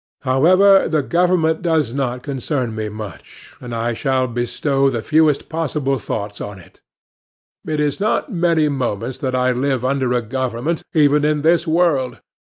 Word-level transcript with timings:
However, 0.23 0.87
the 0.89 1.03
government 1.03 1.61
does 1.61 1.93
not 1.93 2.23
concern 2.23 2.73
me 2.73 2.89
much, 2.89 3.55
and 3.61 3.71
I 3.71 3.93
shall 3.93 4.25
bestow 4.25 4.89
the 4.89 5.03
fewest 5.03 5.47
possible 5.47 5.99
thoughts 5.99 6.41
on 6.41 6.57
it. 6.57 6.81
It 7.67 7.79
is 7.79 7.99
not 7.99 8.33
many 8.33 8.67
moments 8.67 9.19
that 9.19 9.35
I 9.35 9.51
live 9.51 9.85
under 9.85 10.11
a 10.13 10.23
government, 10.23 10.81
even 10.95 11.23
in 11.23 11.43
this 11.43 11.67
world. 11.67 12.17